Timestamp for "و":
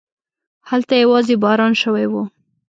2.11-2.13